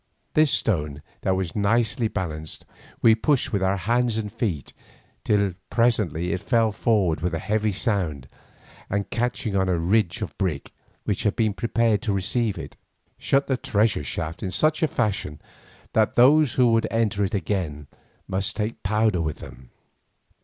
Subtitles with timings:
[0.33, 2.65] This stone, that was nicely balanced,
[3.03, 4.73] we pushed with our hands and feet
[5.23, 8.27] till presently it fell forward with a heavy sound,
[8.89, 12.77] and catching on the ridge of brick which had been prepared to receive it,
[13.19, 15.39] shut the treasure shaft in such a fashion
[15.93, 17.85] that those who would enter it again
[18.27, 19.69] must take powder with them.